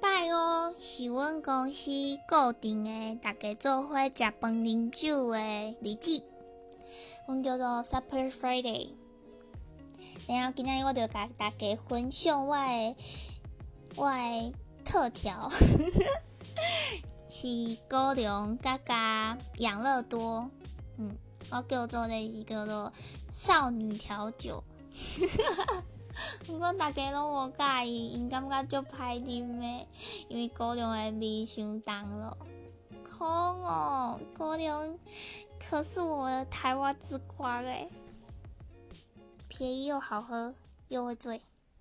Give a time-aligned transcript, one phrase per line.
[0.00, 1.90] 拜五是阮公司
[2.28, 5.38] 固定的，大家做伙食饭啉酒的
[5.80, 6.22] 日子，
[7.26, 8.90] 阮叫做 Super Friday。
[10.28, 12.96] 然后今仔日我就甲大家分享我诶
[13.96, 14.52] 我诶
[14.84, 15.50] 特调，
[17.28, 20.48] 是高粱加加养乐多，
[20.96, 21.16] 嗯，
[21.50, 22.92] 我叫做咧是叫做
[23.32, 24.62] 少女调酒。
[26.62, 29.84] 毋过大家拢无介意，因感觉足歹啉诶，
[30.28, 32.38] 因为高粱诶味伤重咯。
[33.02, 34.96] 可恶，高粱
[35.58, 37.88] 可是我的台湾之光诶，
[39.48, 40.54] 便宜又好喝，
[40.86, 41.40] 又会醉。